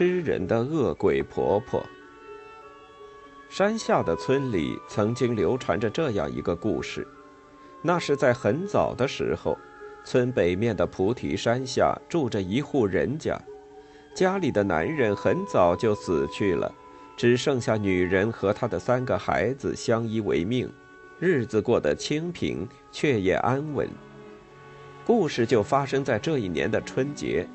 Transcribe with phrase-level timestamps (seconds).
[0.00, 1.84] 吃人的恶鬼婆婆。
[3.50, 7.06] 山下的村里曾经流传着这样一个故事，
[7.82, 9.58] 那是在很早的时候，
[10.02, 13.38] 村北面的菩提山下住着一户人家，
[14.14, 16.74] 家里的男人很早就死去了，
[17.14, 20.66] 只剩下女人和她的三个孩子相依为命，
[21.18, 23.86] 日子过得清贫却也安稳。
[25.04, 27.46] 故事就发生在这一年的春节。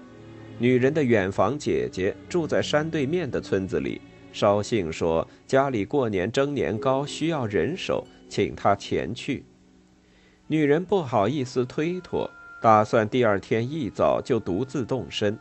[0.58, 4.00] 女人的远房姐姐住在山对面的村子里，
[4.32, 9.44] 捎信说家里过年蒸年糕需要人手，请她前去。
[10.48, 12.30] 女人不好意思推脱，
[12.62, 15.38] 打算第二天一早就独自动身。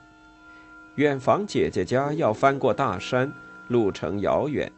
[0.97, 3.33] 远房姐姐家要翻过大山，
[3.69, 4.71] 路程遥远，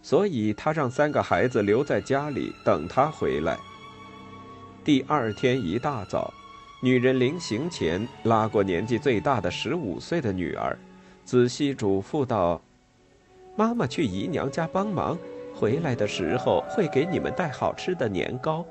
[0.00, 3.58] 所以她让三个孩子留在家里等她回来。
[4.84, 6.32] 第二天一大早。
[6.84, 10.76] 女人临行前拉过年纪最大的十五岁的女儿，
[11.24, 12.60] 仔细嘱咐道
[13.54, 15.16] ：“妈妈去姨娘家帮忙，
[15.54, 18.66] 回来的时候会给你们带好吃的年糕。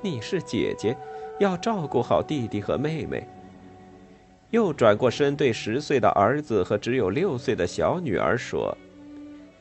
[0.00, 0.96] 你是姐姐，
[1.40, 3.26] 要照顾好弟弟和妹妹。”
[4.50, 8.78] 又转过身对十岁的儿子和只有六岁的小女儿说：“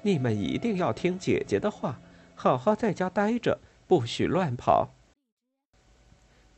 [0.03, 1.99] 你们一定要听姐姐的话，
[2.35, 4.93] 好好在家待着，不许乱跑。”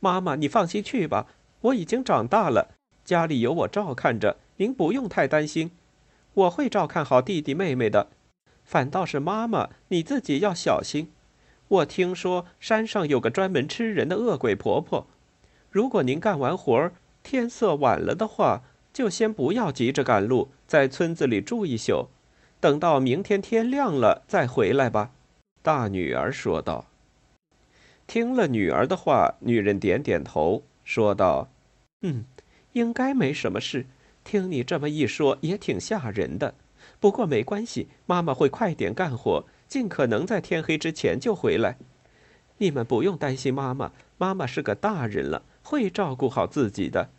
[0.00, 1.26] 妈妈，你放心去吧，
[1.60, 5.70] 我已经长大了，家里有我照看着，您不用太担心，
[6.34, 8.08] 我会照看好弟弟妹妹的。
[8.64, 11.10] 反倒是妈妈，你自己要小心。
[11.68, 15.06] 我听说山上有个专门吃人的恶鬼婆婆，
[15.70, 16.92] 如果您干完活儿，
[17.22, 22.08] 天色晚了的话，就先不要急着赶路，在村子里住一宿，
[22.58, 25.12] 等到明天天亮了再回来吧。”
[25.62, 26.89] 大女儿说道。
[28.10, 31.48] 听了女儿的话，女人点点头，说道
[32.02, 32.24] ：“嗯，
[32.72, 33.86] 应该没什么事。
[34.24, 36.56] 听你这么一说，也挺吓人的。
[36.98, 41.76] 不过没关系，妈妈会快点干活，尽可能在天黑之前就回来。
[42.58, 47.10] 你们不用担心妈妈，妈妈是个大人了，会照顾好自己的。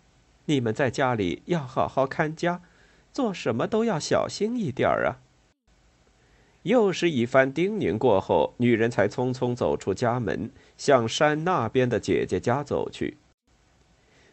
[0.43, 2.61] 你们在家里要好好看家，
[3.13, 5.23] 做什么都要小心一点儿啊。”
[6.63, 13.17] 又是一番叮咛过后，女人才匆匆走出家门，向山那边的姐姐家走去。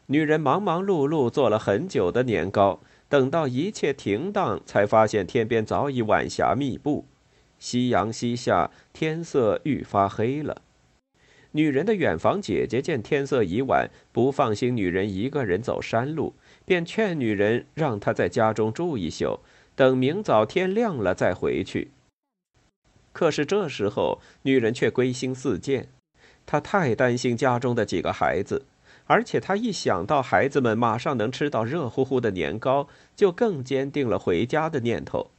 [0.07, 7.07] 女人忙忙碌碌做了很久的年糕，等到一切停当，才发现天边早已晚霞密布，
[7.59, 10.63] 夕阳西下，天色愈发黑了。
[11.53, 16.35] 女人的远房姐姐见天色已晚，不放心女人一个人走山路，
[16.67, 19.41] 便劝女人让她在家中住一宿，
[19.75, 21.91] 等明早天亮了再回去。
[23.19, 25.89] 可是这时候，女人却归心似箭。
[26.47, 28.67] 她太担心家中的几个孩子，
[29.07, 32.87] 而且她一想到孩子们马上能吃到热乎乎的年糕，
[33.17, 35.33] 就更坚定了回家的念头。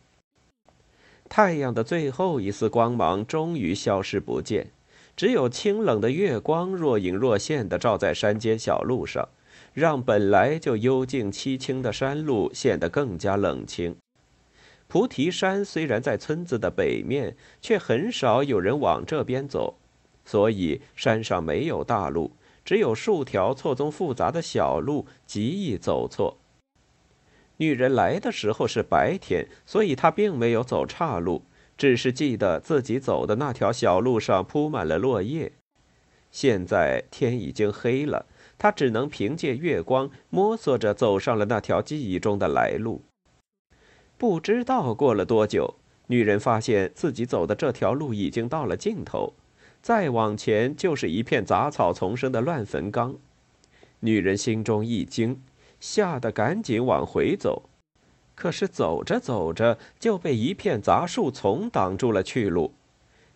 [1.29, 4.71] 太阳的最后一丝光芒终于消失不见，
[5.15, 9.29] 只有清冷的月光若隐若现地照在山间小路上，
[9.73, 13.95] 让本来就幽静凄清的山路显得更加冷清。
[14.89, 19.77] 菩提山虽然在村子的北面，却很少有人往这边走，
[20.25, 22.31] 所以山上没有大路，
[22.65, 26.39] 只有数条错综复杂的小路，极易走错。
[27.57, 31.43] 女人来的时候是白天，所以她并没有走岔路，
[31.77, 35.51] 只是记得自己走的那条小路上铺满了落叶。
[36.31, 38.25] 现在天已经黑了，
[38.57, 43.03] 她只能凭借月光摸索着走上了那条记忆中的来路。
[44.19, 45.75] 不知道过了多久，
[46.07, 49.31] 女人发现自己走的这条路已经到了尽头，
[49.81, 53.15] 再往前就是一片杂草丛生的乱坟岗。
[54.01, 55.41] 女人心中一惊，
[55.79, 57.69] 吓得赶紧往回走，
[58.35, 62.73] 可是走着走着就被一片杂树丛挡住了去路。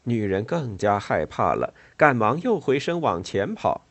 [0.04, 3.86] 女人更加害怕了，赶忙又回身往前跑。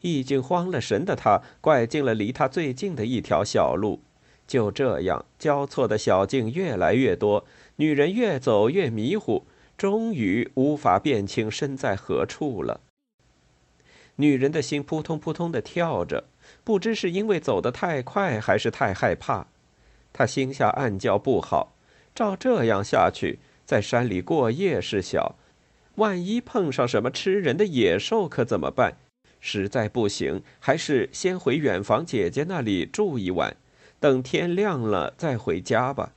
[0.00, 4.00] 已经慌了神的她，拐进了离她最近的一条小路。
[4.48, 7.44] 就这样，交错的小径越来越多，
[7.76, 9.44] 女人越走越迷糊，
[9.76, 12.80] 终于无法辨清身在何处了。
[14.16, 16.24] 女人的心扑通扑通的跳着，
[16.64, 19.46] 不知是因为走得太快，还是太害怕。
[20.12, 21.76] 她心下暗叫不好，
[22.14, 25.36] 照这样下去，在山里过夜是小，
[25.96, 28.96] 万一碰上什么吃人的野兽，可怎么办？
[29.40, 33.54] 实在不行，还是先回远房姐姐那里住一晚。
[34.00, 36.12] 等天亮了再回家吧。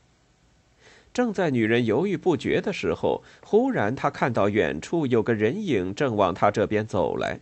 [1.14, 7.40] 正在女人犹豫不决的时候，忽然她看到远处有个人影正往她这边走来，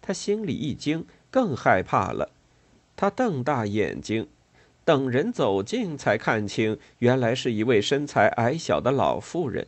[0.00, 2.30] 她心里一惊，更害怕了。
[2.96, 4.26] 她瞪大眼睛，
[4.84, 9.66] 等人走近，才看清原来是一位身材矮小的老妇人。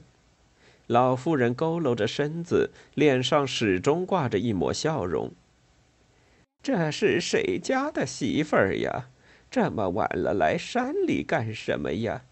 [0.87, 5.33] 老妇人佝偻着身子，脸上始终挂着一抹笑容。
[6.63, 9.09] 这是谁家的媳妇儿呀？
[9.51, 12.23] 这么晚了，来山里干什么呀？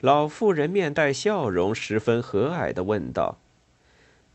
[0.00, 3.38] 老妇人面带笑容，十分和蔼的问道：“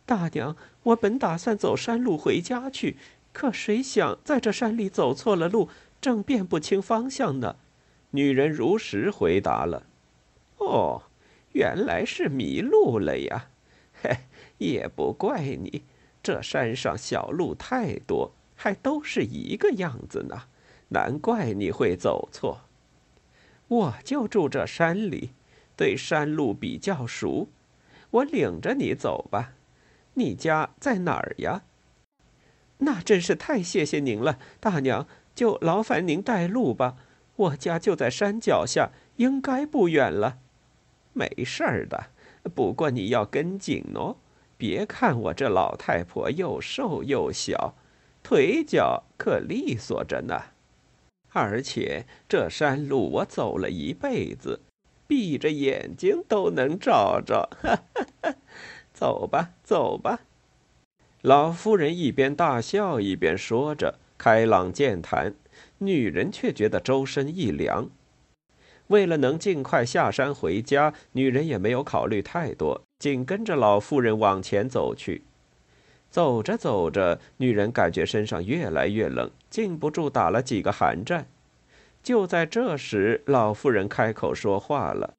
[0.06, 2.98] 大娘，我本打算走山路回家去，
[3.32, 5.70] 可谁想在这山里走错了路，
[6.02, 7.56] 正辨不清方向呢。”
[8.12, 9.84] 女人如实回答了
[10.60, 11.04] ：“哦，
[11.54, 13.48] 原来是迷路了呀！
[14.02, 14.18] 嘿，
[14.58, 15.84] 也不怪你，
[16.22, 20.44] 这山上小路太多，还都是一个样子呢，
[20.94, 22.62] 难怪你会走错。
[23.68, 25.31] 我就住这山里，
[25.75, 27.50] 对山路比较熟，
[28.12, 29.54] 我领着你走吧。
[30.13, 31.63] 你家在哪儿呀？
[32.78, 36.95] 那真是太谢谢您了，大娘，就劳烦您带路吧。”
[37.36, 40.38] 我家就在山脚下，应该不远了。
[41.13, 42.12] 没事儿的，
[42.54, 44.18] 不过你要跟紧哦。
[44.56, 47.74] 别看我这老太婆又瘦又小，
[48.22, 50.53] 腿脚可利索着呢。
[51.33, 54.62] 而且这山路我走了一辈子，
[55.07, 57.50] 闭着眼睛都能找着。
[57.62, 58.35] 哈哈哈
[58.94, 60.21] 走吧，走吧。
[61.21, 65.33] 老妇人一边大笑一边说着，开朗健谈。
[65.80, 67.89] 女人却觉得周身一凉。
[68.88, 75.24] 为了能尽快下山回家，女人也没有考虑太多，紧跟着老妇人往前走去。
[76.13, 81.25] 走着走着，女人感觉身上越来越冷，禁不住打了几个寒战。
[82.04, 85.15] 就在这时，老妇人开口说话了：“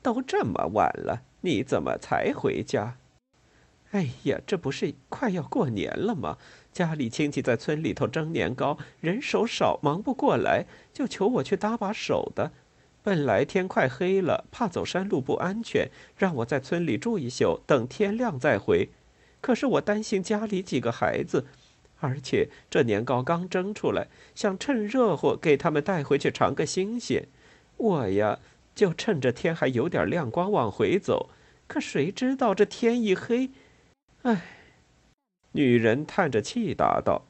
[0.00, 2.94] 都这么晚了，你怎么才回家
[3.90, 6.38] ？”“哎呀，这不是快要过年了吗？”
[6.72, 12.52] 家里亲戚在村里头蒸年糕，人手少，忙不过来，就求我去搭把手的。
[13.02, 18.88] 本来天快黑了，怕走山路不安全，让我在村里住一宿，等天亮再回。
[19.42, 21.44] 可是我担心家里几个孩子，
[22.00, 27.28] 而且这年糕刚蒸出来，想趁热乎给他们带回去尝个新鲜。
[27.76, 28.38] 我呀，
[28.74, 31.28] 就趁着天还有点亮光往回走。
[31.66, 33.50] 可谁知道这天一黑，
[34.22, 34.42] 唉。
[35.52, 37.26] 女人叹着气答道：“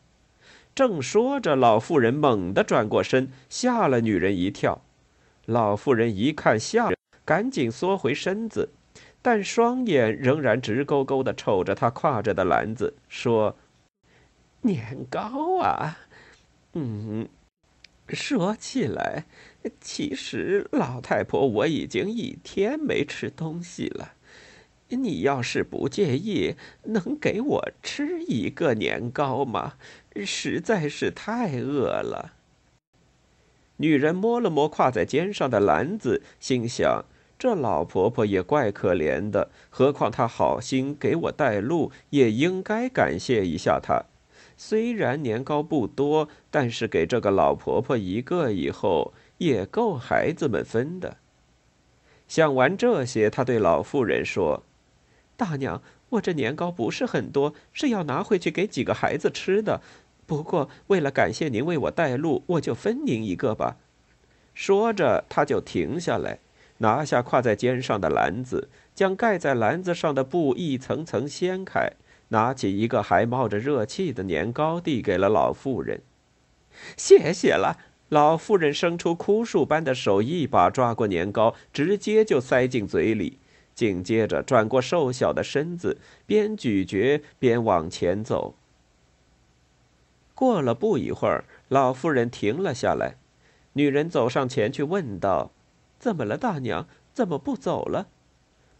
[0.77, 4.83] 正说着，老妇人猛地转过身，吓了女人一跳。
[5.47, 6.93] 老妇人一看吓，
[7.25, 8.71] 赶紧缩回身子，
[9.23, 13.57] 但双眼仍然直勾勾地瞅着她挎着的篮子，说
[14.63, 15.97] ：‘年糕啊，
[16.75, 17.29] 嗯，
[18.09, 19.25] 说起来，
[19.81, 24.15] 其实老太婆我已经一天没吃东西了。’”
[24.95, 29.77] 你要是不介意，能给我吃一个年糕吗？
[30.27, 32.35] 实在是太饿了。
[33.79, 37.07] 女人摸了摸挎在肩上的篮子，心想：
[37.43, 44.05] 这老婆婆也怪可怜的，何况她好心给我带路，也应该感谢一下她。
[44.57, 51.17] 虽然年糕不多，但是给这个老婆婆一个以后，也够孩子们分的。
[52.29, 54.63] 想完这些，她对老妇人说。
[55.37, 59.81] 大娘，我这年糕不是很多，是要拿回去给几个孩子吃的。
[60.27, 63.79] 不过为了感谢您为我带路，我就分您一个吧。
[64.55, 66.39] 说着，他就停下来，
[66.83, 71.93] 拿下挎在肩上的篮子，将盖在篮子上的布一层层掀开，
[72.29, 76.03] 拿起一个还冒着热气的年糕，递给了老妇人。
[76.97, 77.79] 谢谢了。
[78.09, 83.39] 老妇人伸出枯树般的手，一把抓过年糕，直接就塞进嘴里。
[83.75, 85.97] 紧接着，转过瘦小的身子，
[86.27, 88.55] 边咀嚼边往前走。
[90.35, 93.15] 过了不一会儿，老妇人停了下来。
[93.75, 95.53] 女人走上前去问道
[96.03, 96.89] ：“怎么了，大娘？
[97.15, 98.09] 怎么不走了？”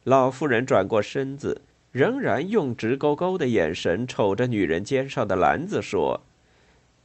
[0.03, 1.63] 老妇人转过身子，
[1.93, 6.23] 仍然用直勾勾的眼神瞅着女人肩上的篮子，说：“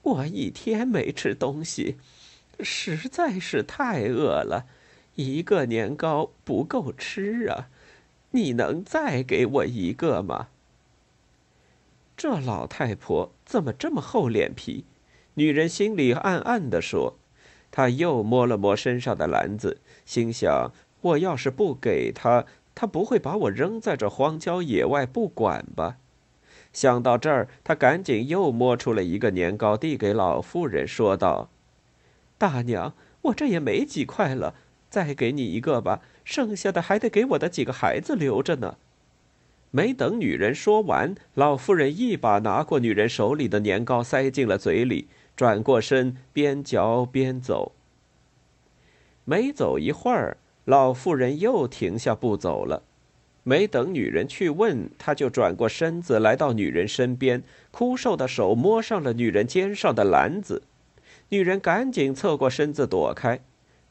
[0.02, 1.98] 我一天没吃东西，
[2.62, 4.66] 实在是太饿了，
[5.14, 7.70] 一个年糕不够吃啊。”
[8.32, 10.48] 你能再给我一个吗？
[12.18, 14.84] 这老太婆怎么这么厚脸皮？
[15.36, 17.14] 女人心里暗暗的说。
[17.72, 20.72] 他又摸了摸身上的篮子，心想：
[21.02, 25.98] 我要是不给他，他不会把我扔在这荒郊野外不管吧？
[26.74, 31.50] 想到这儿，他赶紧又摸出了一个年糕，递给老妇人，说道
[32.38, 32.94] ：“大娘，
[33.24, 34.56] 我这也没几块了。”
[34.90, 38.78] 再给你一个吧，剩下的还得给我的几个孩子留着呢。
[39.70, 47.72] 没等女人说完，老妇人一把拿过女人手里的年糕，塞进了嘴里，转过身，边嚼边走。
[49.24, 52.82] 没走一会儿，老妇人又停下步走了。
[53.44, 60.64] 没等女人去问，他就转过身子来到女人身边，枯瘦的手摸上了女人肩上的篮子。
[61.30, 63.40] 女人赶紧侧过身子躲开。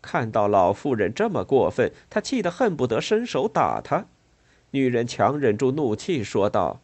[0.02, 4.06] 看到老妇人这么过分，她气得恨不得伸手打她。
[4.72, 6.80] 女人强忍住怒气说道：“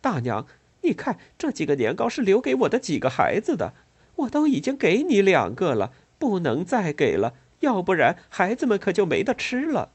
[0.00, 0.46] 大娘，
[0.82, 3.74] 你看这几个年糕是留给我的几个孩子的，
[4.16, 9.90] 我都已经给你两个了，不能再给了，要不然孩子们可就没得吃了。”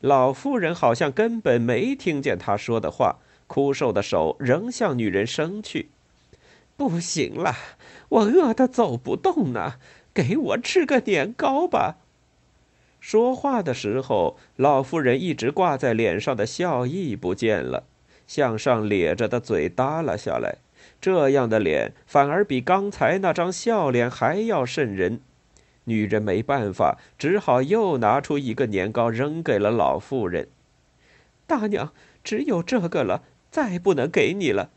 [0.00, 5.88] 老妇人好像根本没听见他说的话，枯瘦的手仍向女人伸去。
[6.76, 7.54] 不行了，
[8.10, 9.76] 我饿得走不动呢，
[10.12, 11.96] 给我吃个年糕吧。
[13.00, 17.84] 说话的时候，老妇人一直挂在脸上的笑意不见了，
[18.26, 20.56] 向上咧着的嘴耷拉下来，
[21.00, 25.20] 这样的脸反而比刚才那张笑脸还要瘆人。
[25.84, 30.48] 女人没办法，只好又拿出一个年糕扔给了老妇人。
[31.46, 31.92] 大娘，
[32.24, 34.70] 只有这个了，再不能给你了。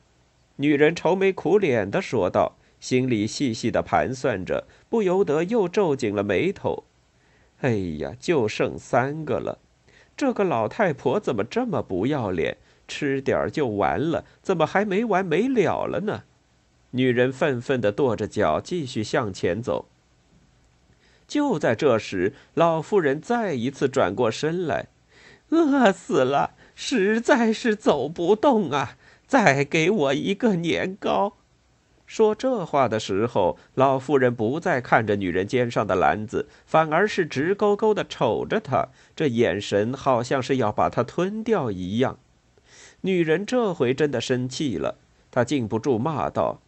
[0.58, 6.84] 女人愁眉苦脸的说道，心里细细的盘算着，不由得又皱紧了眉头。
[7.62, 9.58] 哎呀，就剩三个了，
[10.16, 12.58] 这个老太婆怎么这么不要脸？
[12.90, 16.24] 吃点儿就完了，怎么还没完没了了呢？
[16.92, 19.86] 女人愤愤的跺着脚，继续向前走。
[21.28, 24.88] 就在这时，老妇人再一次转过身来，
[25.50, 28.98] 饿死了，实在是走不动啊！
[29.28, 31.34] 再给我一个年糕。
[32.08, 42.18] 说这话的时候，老妇人不再看着女人肩上的篮子，反而是直勾勾的瞅着她，这眼神好像是要把她吞掉一样。
[43.02, 44.98] 女人这回真的生气了，
[45.32, 46.62] 她禁不住骂道：“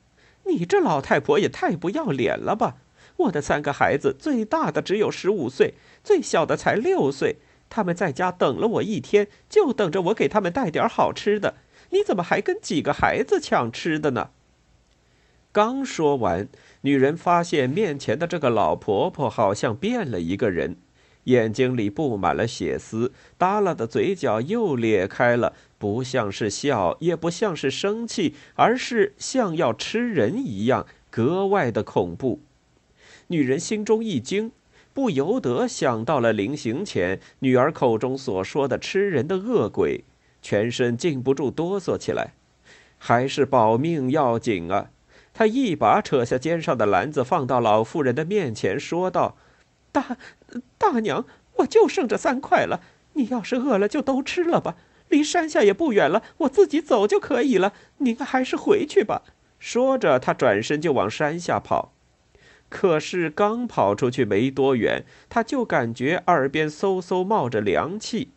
[0.47, 2.77] 你这老太婆也太不要脸了吧！”
[3.17, 5.73] 我的三个孩子，最大的只有十五岁，
[6.03, 7.37] 最小的才六岁。
[7.69, 11.55] 他们在家等了我一天，就等着我给他们带点好吃的。
[11.91, 14.29] 你怎么还跟几个孩子抢吃的呢？
[15.51, 16.47] 刚说完，
[16.81, 20.77] 女人发现面前的这个老婆婆好像变了一个人，
[21.25, 32.39] 眼睛里布满了血丝，耷拉的嘴角又裂开了，不像是笑，也不像是生气，而是像要吃人一样，格外的恐怖。
[33.29, 34.51] 女人心中一惊，
[34.93, 40.03] 不由得想到了临行前女儿口中所说的吃人的恶鬼，
[40.43, 42.33] 全身禁不住哆嗦起来。
[42.99, 44.91] 还是保命要紧啊！
[45.33, 49.35] 她一把扯下肩上的篮子，放到老妇人的面前，说道
[49.91, 50.15] ：“大
[50.77, 52.81] 大娘，我就剩这三块了。
[53.13, 54.75] 你要是饿了，就都吃了吧。
[55.11, 57.73] 离山下也不远了，我自己走就可以了。
[57.97, 59.21] 您还是回去吧。”
[59.59, 61.93] 说着，他转身就往山下跑。
[62.69, 68.29] 可是刚跑出去没多远，他就感觉耳边嗖嗖冒着凉气。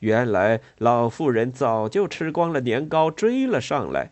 [0.00, 4.10] 原来老妇人早就吃光了年糕，追了上来。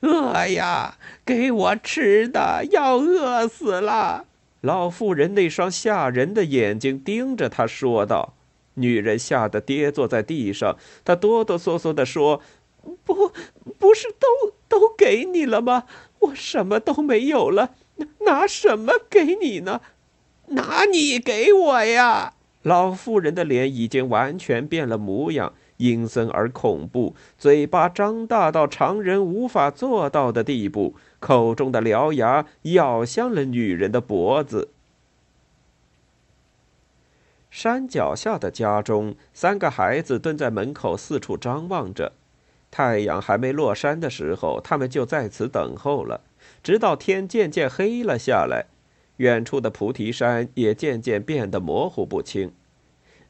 [0.00, 4.24] 饿呀，给我吃的，要饿死了！
[4.62, 8.34] 老妇人那双吓人的眼睛盯着他说道。
[8.74, 12.40] 女人吓得跌坐在地上，她哆哆嗦嗦地说
[13.04, 13.32] ：“不，
[13.78, 15.84] 不是都都给你了吗？
[16.20, 17.74] 我什么都没有了。”
[18.24, 19.80] 拿什么给你呢？
[20.48, 22.34] 拿你给我呀！
[22.62, 34.70] 老妇人的脸已经完全变了模样，阴森而恐怖，嘴巴张大到常人无法做到的地步，口中的獠牙咬向了女人的脖子。
[37.52, 42.12] 山脚下的家中，三个孩子蹲在门口四处张望着。
[42.70, 46.22] 太阳还没落山的时候，他们就在此等候了。
[46.62, 48.64] 直到天渐渐黑了下来，
[49.18, 52.54] 远处的菩提山也渐渐变得模糊不清。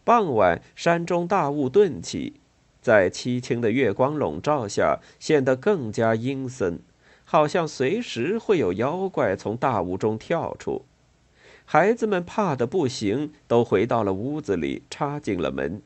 [0.05, 2.35] 傍晚，山中大雾顿起，
[2.81, 6.79] 在凄清的月光笼罩下，显得更加阴森，
[7.25, 10.85] 好像随时会有妖怪从大雾中跳出。
[11.73, 15.81] 孩子们怕得不行，都回到了屋子里，插进了门。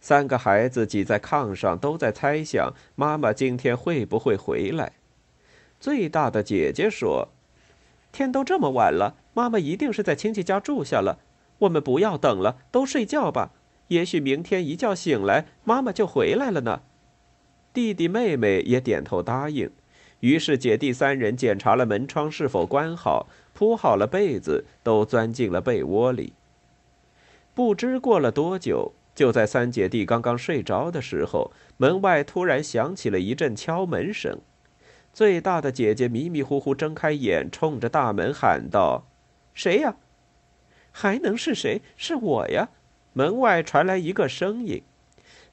[0.00, 4.92] 三个孩子挤在炕上，都在猜想妈妈今天会不会回来。
[5.80, 7.30] 最大的姐姐说
[8.12, 11.18] ：“天都这么晚了，妈妈一定是在亲戚家住下了。
[11.58, 13.50] 我们不要等了，都睡觉吧。
[13.88, 16.82] 也许明天一觉醒来，妈妈就回来了呢。”
[17.74, 19.68] 弟弟妹妹也点头答应。
[20.20, 23.26] 于是姐弟三人检查了门窗是否关好，
[23.62, 26.32] 铺好了被子，都钻进了被窝里。
[27.54, 34.40] 不知过了多久，就在三姐弟刚刚睡着的时候，门外突然响起了一阵敲门声。
[35.12, 39.04] 最大的姐姐迷迷糊糊睁开眼，冲着大门喊道
[39.54, 39.94] ：“谁呀？”
[40.90, 41.82] 还能是谁？
[41.96, 42.70] 是我呀！
[43.12, 44.82] 门外传来一个声音。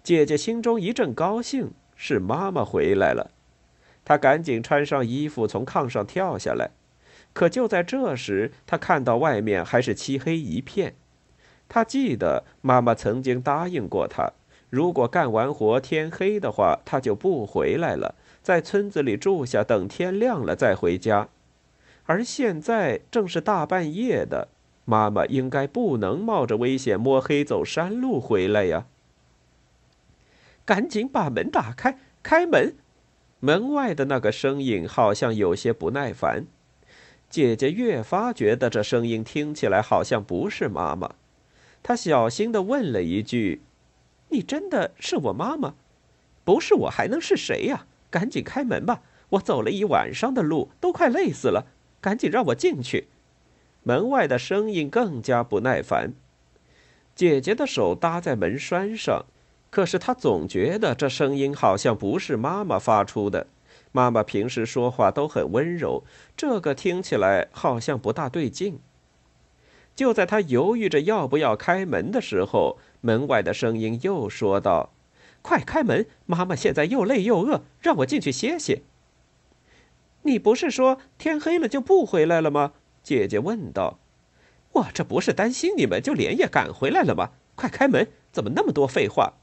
[0.01, 3.30] 姐姐心中一阵高兴，是妈妈回来了。
[4.04, 6.72] 她赶紧穿上衣服，从炕上跳下来。
[7.34, 10.96] 可就在这时，他看到外面还是漆黑一片。
[11.68, 14.34] 他记得妈妈曾经答应过他，
[14.70, 21.30] 如果干完活天黑的话，他就不回来了，在村子里住下，等天亮了再回家。
[22.06, 24.48] 而现在正是大半夜的，
[24.86, 28.88] 妈妈应该不能冒着危险摸黑走山路回来呀。
[30.66, 32.76] 赶紧把门打开，开门！
[33.40, 36.48] 门外的那个声音好像有些不耐烦。
[37.30, 41.12] 姐姐越发觉得这声音听起来好像不是妈妈，
[41.84, 43.62] 她小心的问了一句
[44.30, 45.76] ：“你真的是我妈妈？
[46.44, 47.86] 不是我还能是谁呀？
[48.10, 49.02] 赶紧开门吧！
[49.30, 51.68] 我走了一晚上的路，都快累死了。”
[52.02, 53.08] 赶紧让我进去！
[53.84, 56.14] 门外的声音更加不耐烦。
[57.14, 59.26] 姐姐的手搭在门栓上，
[59.70, 63.48] 可是她总觉得这声音好像不是妈妈发出的。
[63.91, 66.03] 妈妈平时说话都很温柔，
[66.38, 68.79] 这个听起来好像不大对劲。
[69.96, 74.91] 就在她犹豫着要不要开门的时候，门外的声音又说道
[75.41, 76.05] ：“快开门！
[76.25, 78.84] 妈妈现在又累又饿，让我进去歇歇。”
[80.24, 82.74] 你不是说天黑了就不回来了吗？
[83.01, 84.00] 姐姐问道。
[84.74, 87.31] 我这不是担心你们，就连夜赶回来了吗？
[87.55, 88.08] 快开门！
[88.31, 89.34] 怎么那么多废话？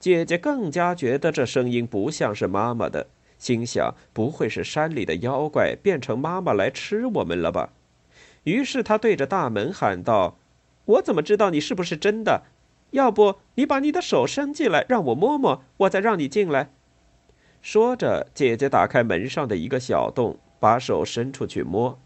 [0.00, 3.06] 姐姐更加觉得这声音不像是妈妈的，
[3.40, 7.70] 心想不会是山里的妖怪变成妈妈来吃我们了吧？
[8.44, 10.36] 于是他对着大门喊道
[10.84, 12.44] ：“我怎么知道你是不是真的？
[12.90, 16.70] 要不你把你的手伸进来，让我摸摸，我再让你进来。”
[17.62, 21.98] 说着，姐姐打开门上的一个小洞，把手伸出去摸。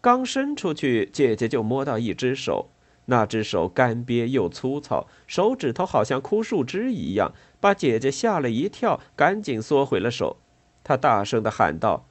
[0.00, 2.68] 刚伸出去，姐姐就摸到一只手，
[3.10, 10.36] 那只手干瘪又粗糙，手指头好像枯树枝一样，把姐姐吓了一跳，赶紧缩回了手。
[10.84, 12.06] 她大声的喊道：“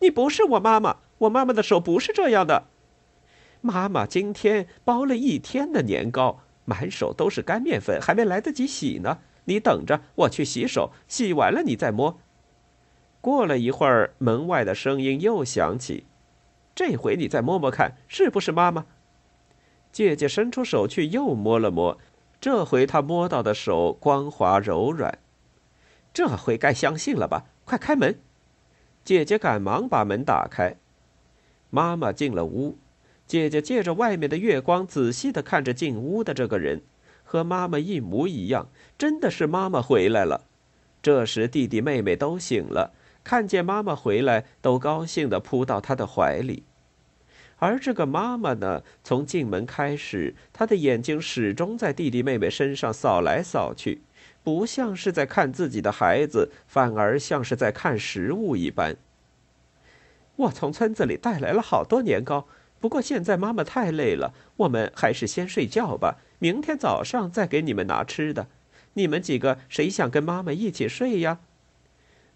[0.00, 2.64] 你不是我妈妈，我妈妈的手不是这样的。
[3.62, 12.20] 妈妈今天包了一天的年糕，满手都是干面粉，还没来得及洗呢。”你等着，我去洗手，洗完了你再摸。
[13.20, 16.04] 过了一会儿，门外的声音又响起
[16.76, 18.84] ：“这回你再摸摸看，是不是妈妈？”
[19.92, 21.98] 姐姐伸出手去，又摸了摸，
[22.40, 25.18] 这回她摸到的手光滑柔软。
[26.14, 27.44] 这回该相信了吧？
[27.64, 28.18] 快开门！
[29.04, 30.76] 姐姐赶忙把门打开。
[31.70, 32.78] 妈妈进了屋，
[33.26, 36.82] 姐姐借着外面的月光，仔细的看着进屋的这个人。
[37.24, 40.44] 和妈妈一模一样，真的是妈妈回来了。
[41.00, 42.92] 这时弟弟妹妹都醒了，
[43.24, 46.64] 看见妈妈回来，都高兴地扑到她的怀里。
[47.62, 54.02] 而这个妈妈呢，从进门开始，她的眼睛始终在弟弟妹妹身上扫来扫去，
[54.42, 58.96] 不像是在看自己的孩子，反而像是在看食物一般。
[60.34, 62.48] 我从村子里带来了好多年糕。
[62.80, 66.16] 不过现在妈妈太累了，我们还是先睡觉吧。
[66.40, 68.48] 明天早上再给你们拿吃的。
[68.94, 71.38] 你们几个谁想跟妈妈一起睡呀？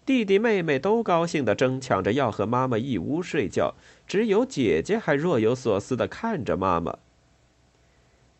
[0.07, 3.73] 弟弟妹妹都高兴地争抢着要和妈妈一屋睡觉，
[4.07, 6.97] 只有姐姐还若有所思地看着妈妈。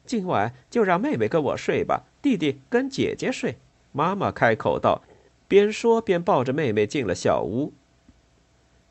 [0.06, 3.58] 今晚就让妹妹跟我睡吧，弟弟跟姐姐睡。
[3.91, 5.03] 妈妈开口道，
[5.49, 7.73] 边说边抱着妹妹进了小屋。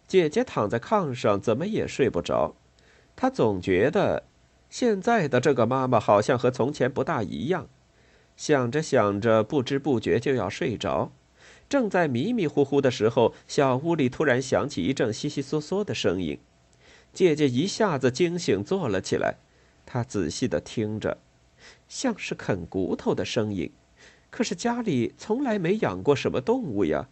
[0.06, 2.54] 姐姐躺在炕上，怎么也睡不着。
[3.16, 4.24] 她总觉得，
[4.68, 7.68] 现在的这个妈妈好像和从前不大一样。
[8.36, 11.10] 想着想着，不知不觉就要睡着。
[11.68, 16.38] 正在迷迷糊糊的时候，小屋里突然响起一阵悉悉嗦嗦的声音。
[17.12, 19.36] 姐姐一下子惊醒，坐了起来。
[19.84, 21.18] 她仔细的听着，
[21.88, 23.70] 像是啃骨头的声音。
[24.30, 27.08] 可是家里从来没养过什么动物呀。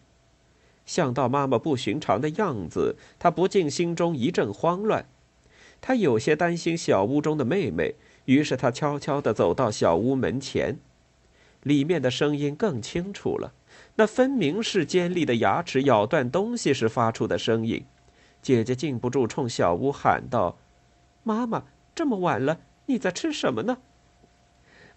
[0.84, 5.06] 想到妈妈不寻常的样子，她不禁心中一阵慌乱。
[5.80, 7.94] 她有些担心小屋中的妹妹，
[8.26, 10.78] 于是她悄悄地走到小屋门前，
[11.62, 13.54] 里面的声音更清楚了，
[13.96, 17.86] 那分明是尖利的牙齿咬断东西时发出的声音。
[18.42, 20.58] 姐姐禁不住冲小屋喊道
[21.22, 23.78] ：“妈妈，这么晚了，你在吃什么呢？”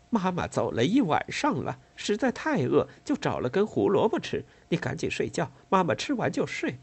[0.09, 4.45] 妈妈走了一晚上了，实在太饿，就找了根胡萝卜吃。
[4.69, 6.79] 你赶紧睡觉，妈妈吃完就睡。”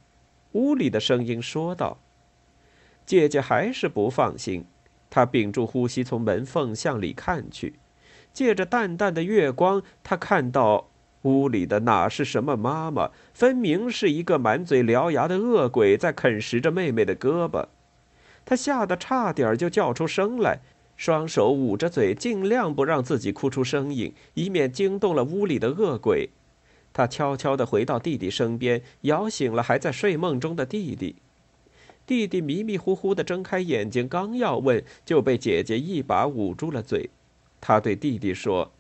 [0.53, 1.99] 屋里的声音说道。
[3.05, 4.65] 姐姐还是不放心，
[5.11, 7.75] 她屏住呼吸，从门缝向里看去。
[8.33, 10.91] 借着淡淡的月光，她看到
[11.25, 17.67] 屋里的哪是什么妈妈，分明是一个满嘴獠牙的恶鬼在啃食着妹妹的胳膊。
[18.45, 20.61] 他吓得差点就叫出声来，
[20.97, 26.29] 双手捂着嘴，尽量不让自己哭出声音，以免惊动了屋里的恶鬼。
[26.93, 31.17] 他悄悄地回到弟弟身边，摇醒了还在睡梦中的弟弟。
[32.07, 37.09] 弟弟迷迷糊糊地睁开眼睛，刚要问，就被姐姐一把捂住了嘴。
[37.63, 38.71] 他对弟弟说：“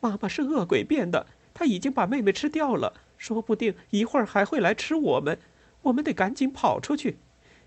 [0.00, 5.38] 妈妈是恶鬼变的，他已经把妹妹吃掉了，说不定一会儿还会来吃我们。
[5.82, 7.18] 我们得赶紧跑出去。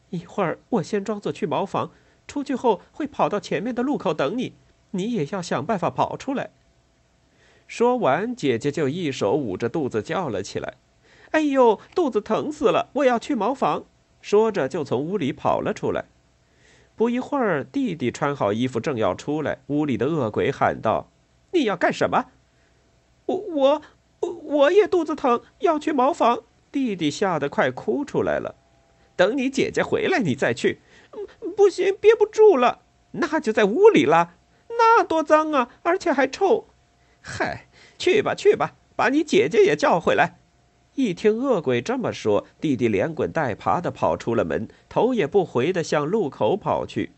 [0.09, 1.91] 一会儿我先装作去茅房，
[2.27, 4.53] 出去后会跑到前面的路口等你。
[4.91, 6.51] 你也要想办法跑出来。”
[7.67, 10.75] 说完，姐姐就一手捂着肚子叫了起来
[11.31, 12.89] ：“哎呦，肚子疼死了！
[12.93, 13.85] 我要去茅房。”
[14.21, 16.05] 说着，就从屋里跑了出来。
[16.95, 21.07] 不一会儿，弟弟穿好衣服，正要出来，屋里的恶鬼喊道
[21.51, 22.25] ：“你要干什么
[23.25, 23.81] ？”“我我
[24.21, 28.55] 我也肚子疼，要去茅房。”弟弟吓得快哭出来了。
[29.15, 30.81] “等你姐姐回来，你再去。
[31.55, 32.79] ”“不行，憋不住了。
[33.13, 34.35] ”“那就在屋里了。
[34.77, 36.67] ”“那多脏啊，而且还臭。
[37.21, 40.39] ”“嗨，去吧去吧，把你姐姐也叫回来。”
[40.95, 47.11] 一听恶鬼这么说，弟弟连滚带爬的跑出了门，头也不回的向路口跑去。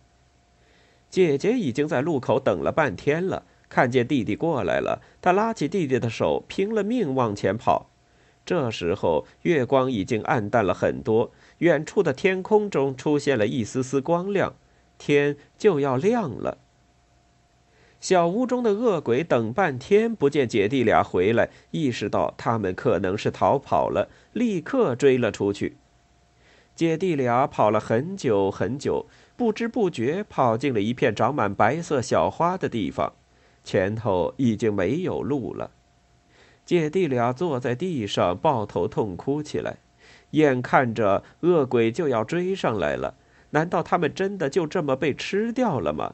[1.09, 7.89] 姐姐已经在路口等了半天了，看见弟弟过来了，他拉起弟弟的手，拼了命往前跑。
[8.45, 14.55] 这时候，月光已经暗淡了很多，远处的天空中出现了一丝丝光亮，
[14.97, 16.59] 天就要亮了。
[17.99, 25.75] 小屋中的恶鬼等半天不见姐弟俩回来，意识到他们可能是逃跑了，立刻追了出去。
[26.73, 33.11] 姐弟俩跑了很久很久，不知不觉跑进了一片长满白色小花的地方，
[33.65, 35.71] 前头已经没有路了。
[36.63, 39.77] 姐弟俩坐在地上抱头痛哭起来，
[40.31, 43.15] 眼看着恶鬼就要追上来了，
[43.49, 46.13] 难道他们真的就这么被吃掉了吗？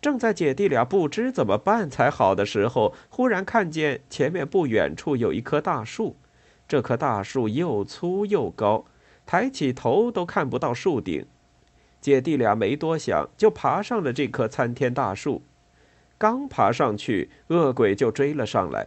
[0.00, 6.16] 正在姐弟俩不知怎么办才好的时候，忽然看见前面不远处有一棵大树。
[6.66, 8.86] 这棵大树又粗又高，
[9.26, 11.26] 抬起头都看不到树顶。
[12.00, 15.42] 姐弟俩没多想，就爬上了这棵参天大树。
[16.22, 18.86] 刚爬上去，恶鬼就追了上来。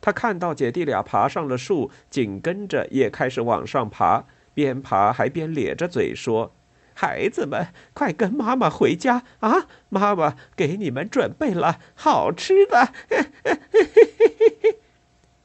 [0.00, 4.22] 他看到姐弟俩爬上了树，紧跟着也开始往上爬，
[4.54, 6.52] 边爬还边咧着嘴说。
[6.94, 9.66] 孩子们，快跟妈妈回家啊！
[9.88, 12.92] 妈妈给你们准备了好吃的。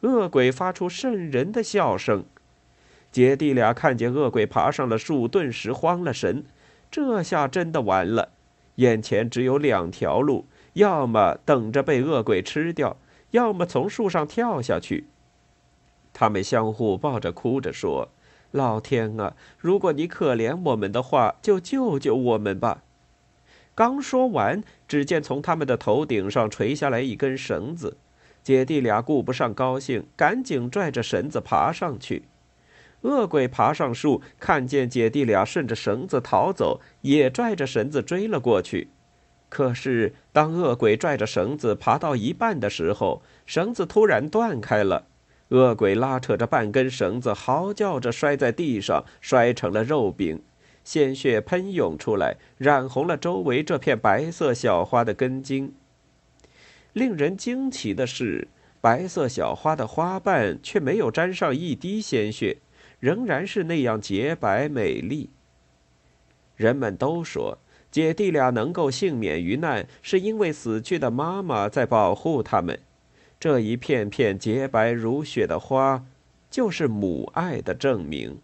[0.02, 2.26] 恶鬼发出瘆人的笑声。
[3.12, 6.46] 姐弟俩看见恶鬼爬上了树，顿时慌了神。
[6.92, 8.30] 这下真的完了，
[8.76, 10.46] 眼前只有两条路：
[10.78, 12.98] 要么等着被恶鬼吃掉，
[13.32, 15.06] 要么从树上跳下去。
[16.14, 18.10] 他们相互抱着，哭着说。
[18.52, 19.36] 老天啊！
[19.58, 22.84] 如果你可怜我们的话，就救救我们吧！
[23.76, 27.98] 刚说完，只见从他们的头顶上垂下来一根绳子，
[28.42, 32.24] 姐弟俩顾不上高兴，赶紧拽着绳子爬上去。
[33.02, 38.88] 恶鬼爬上树，看见姐弟俩顺着绳子逃走，也拽着绳子追了过去。
[39.50, 45.08] 可是，当恶鬼拽着绳子爬到一半的时候，绳子突然断开了。
[45.50, 50.42] 恶鬼拉扯着半根绳子，嚎叫着摔在地上，摔成了肉饼，
[50.84, 55.74] 鲜血喷涌出来，染红了周围这片白色小花的根茎。
[56.92, 58.50] 令人惊奇的是，
[58.82, 62.58] 白色小花的花瓣却没有沾上一滴鲜血，
[63.00, 65.30] 仍然是那样洁白美丽。
[66.58, 67.60] 人们都说，
[67.98, 72.80] 姐弟俩能够幸免于难，是因为死去的妈妈在保护他们。
[73.40, 76.06] 这一片片洁白如雪的花，
[76.48, 78.38] 就是母爱的证明。